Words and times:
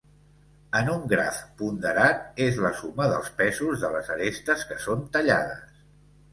En 0.79 0.87
un 0.93 1.03
graf 1.11 1.41
ponderat, 1.59 2.25
és 2.47 2.59
la 2.67 2.73
suma 2.81 3.09
dels 3.13 3.31
pesos 3.43 3.87
de 3.87 3.95
les 3.99 4.13
arestes 4.17 4.67
que 4.73 4.83
són 4.89 5.09
tallades. 5.15 5.81